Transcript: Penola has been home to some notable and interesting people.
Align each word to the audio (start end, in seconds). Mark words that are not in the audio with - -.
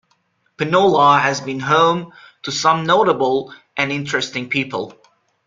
Penola 0.57 1.19
has 1.21 1.41
been 1.41 1.59
home 1.59 2.11
to 2.41 2.51
some 2.51 2.87
notable 2.87 3.53
and 3.77 3.91
interesting 3.91 4.49
people. 4.49 4.97